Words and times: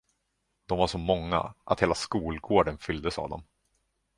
De 0.65 0.77
var 0.77 0.87
så 0.87 0.97
många, 0.97 1.53
att 1.63 1.79
hela 1.81 1.95
skolgården 1.95 2.77
fylldes 2.77 3.19
av 3.19 3.29
dem. 3.29 3.43